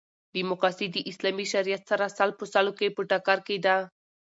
[0.35, 3.75] ډیموکاسي د اسلامي شریعت سره سل په سلو کښي په ټکر کښي ده.